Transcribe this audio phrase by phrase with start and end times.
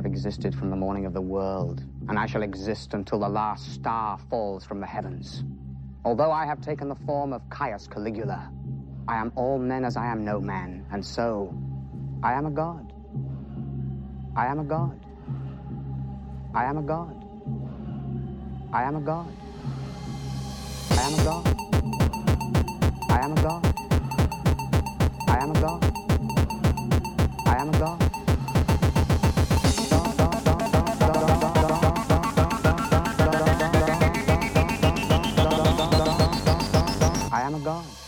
[0.00, 3.74] have existed from the morning of the world, and I shall exist until the last
[3.74, 5.44] star falls from the heavens.
[6.06, 8.50] Although I have taken the form of Caius Caligula,
[9.06, 11.54] I am all men as I am no man, and so
[12.22, 12.94] I am a god.
[14.34, 14.98] I am a god.
[16.54, 17.26] I am a god.
[18.72, 19.28] I am a god.
[20.92, 21.46] I am a god.
[23.10, 23.66] I am a god.
[25.28, 25.84] I am a god.
[27.44, 28.09] I am a god.
[37.62, 37.99] gone.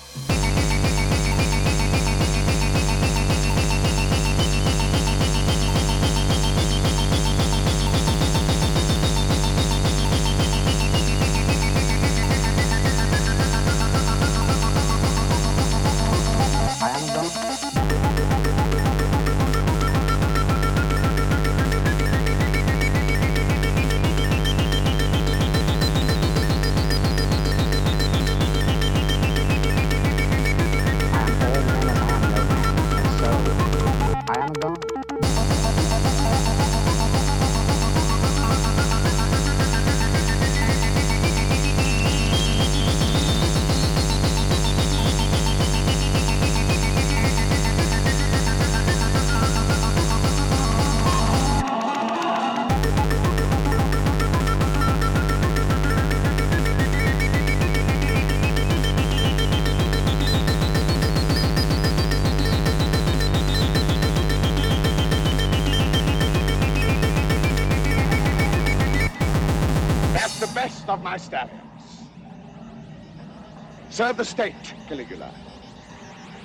[73.90, 75.30] Serve the state, Caligula.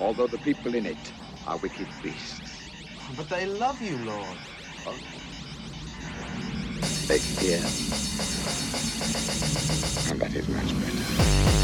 [0.00, 1.12] Although the people in it
[1.46, 2.70] are wicked beasts.
[3.16, 4.38] But they love you, Lord.
[7.06, 7.60] They fear.
[10.10, 11.57] And that is much better.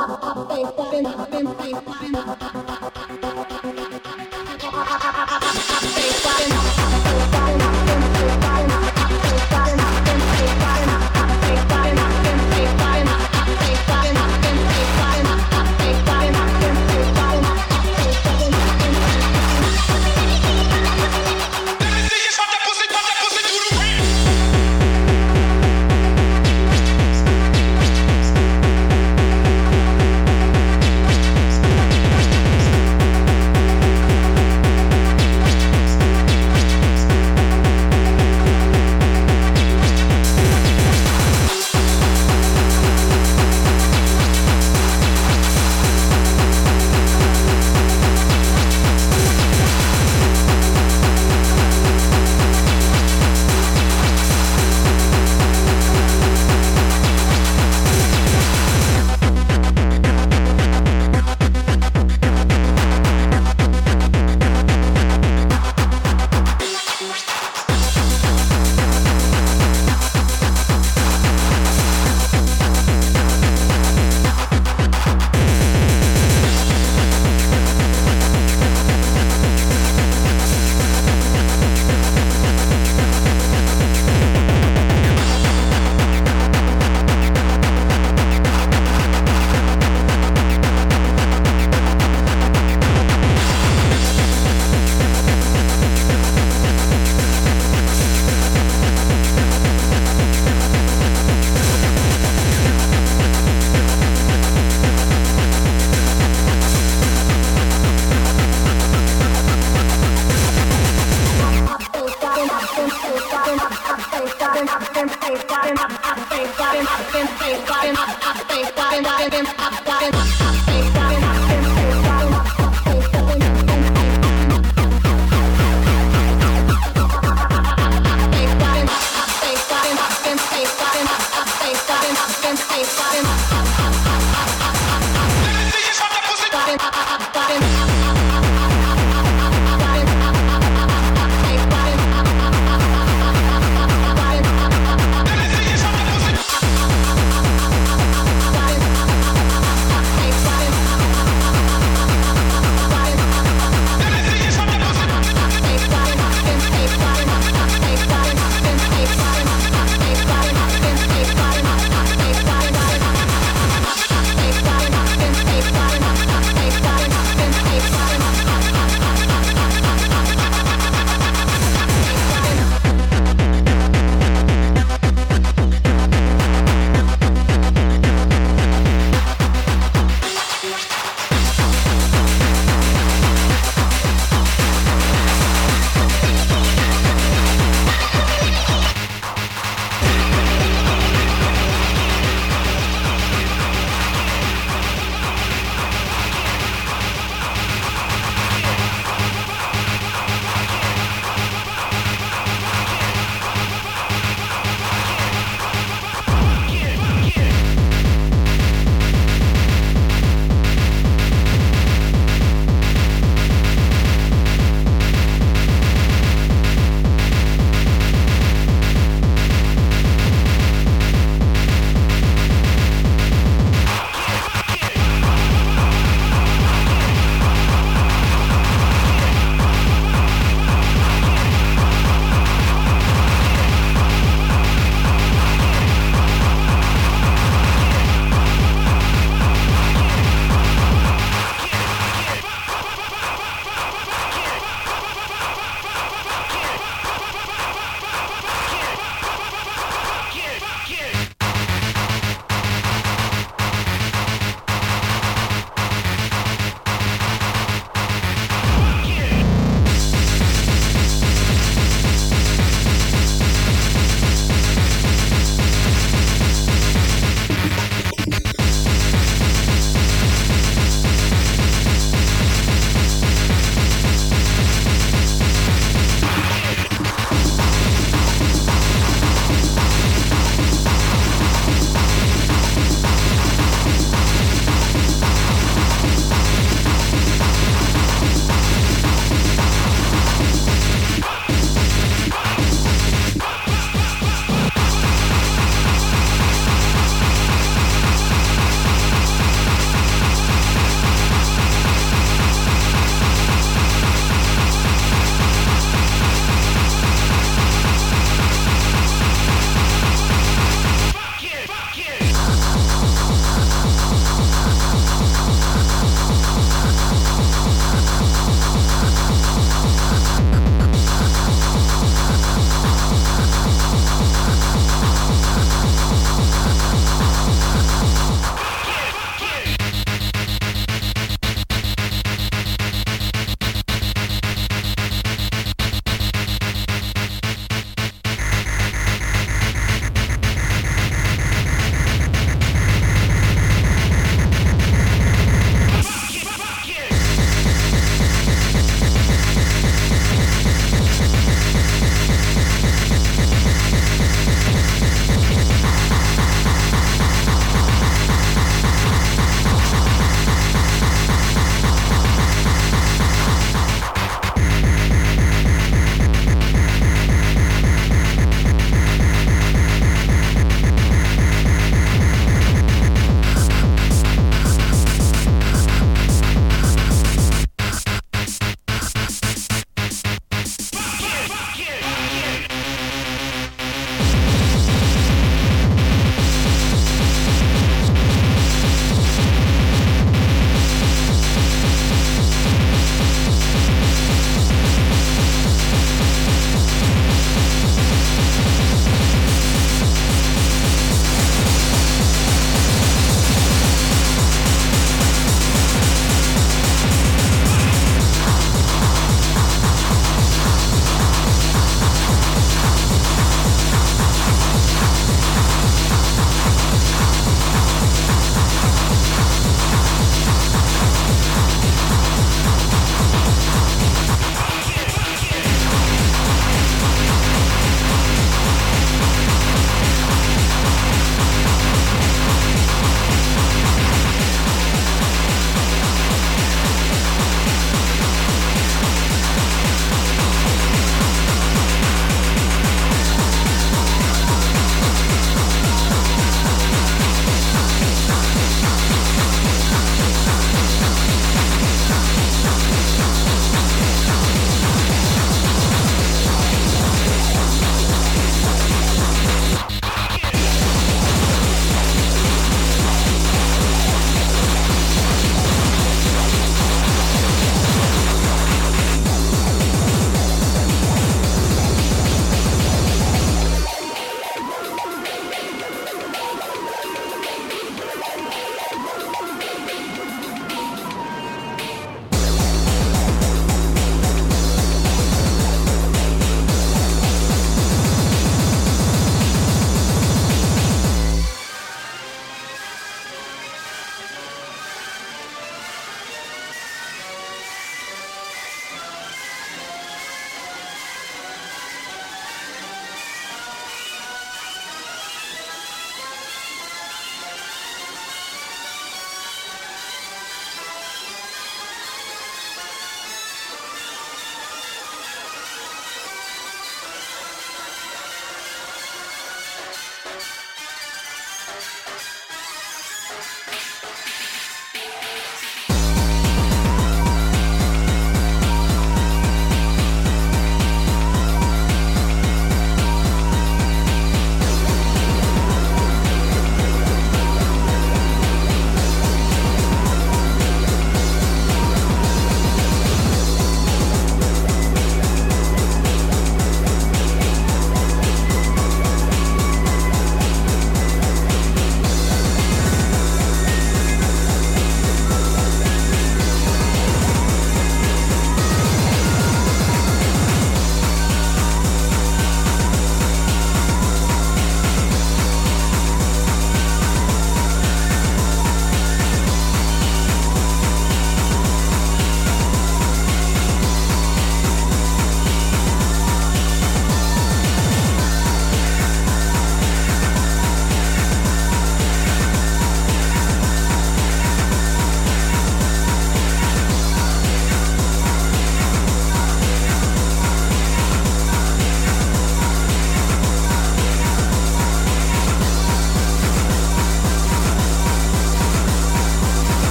[132.82, 133.50] Bye.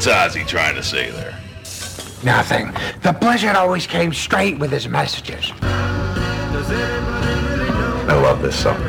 [0.00, 1.38] What's Ozzy trying to say there?
[2.24, 2.72] Nothing.
[3.02, 5.52] The Blizzard always came straight with his messages.
[8.08, 8.80] I love this song.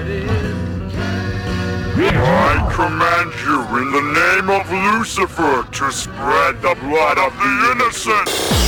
[1.94, 8.61] I command you in the name of Lucifer to spread the blood of the innocent!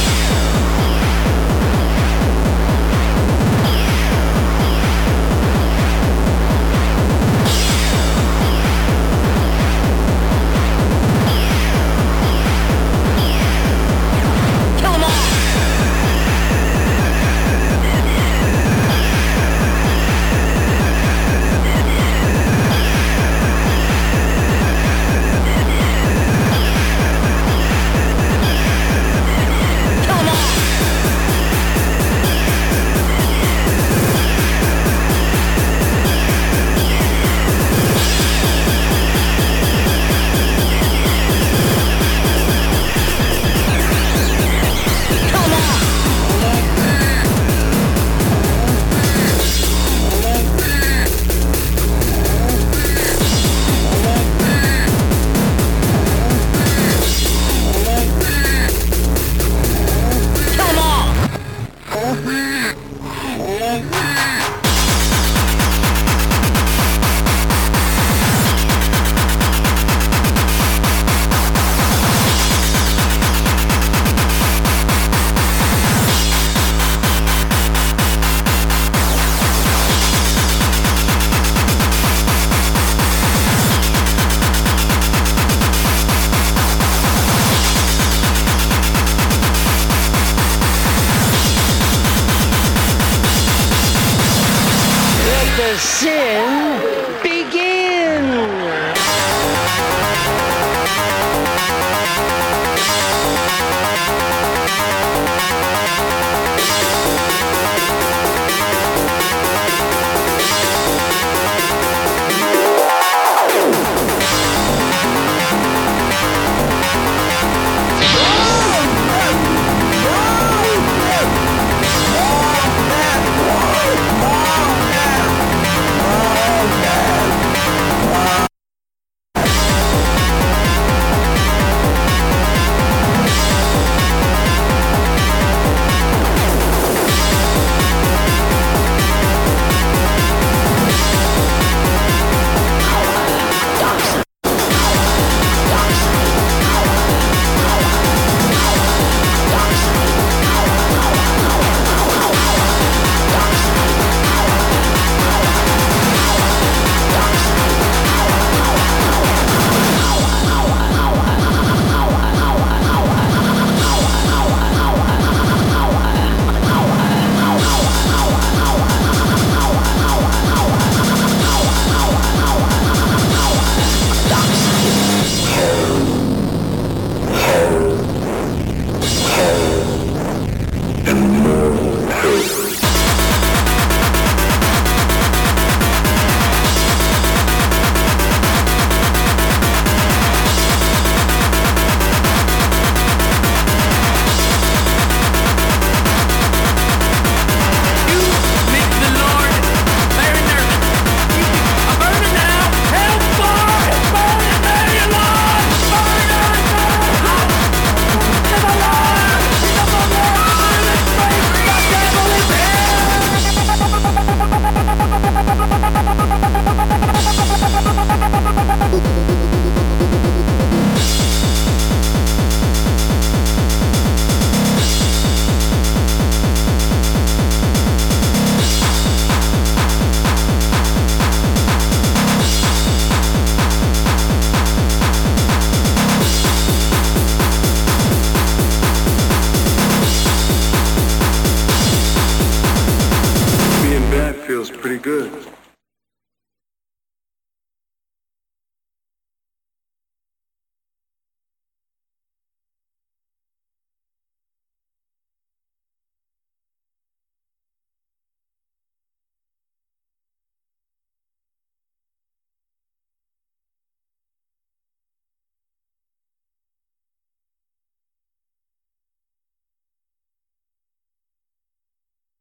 [95.84, 96.53] 是。